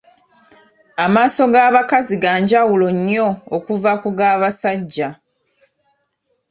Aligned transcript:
Amaaso 1.05 1.43
ga 1.53 1.73
bakazi 1.75 2.15
ga 2.23 2.31
njawulo 2.41 2.87
nnyo 2.97 3.27
okuva 3.55 3.91
ku 4.01 4.09
ga 4.17 4.29
basajja. 4.41 5.09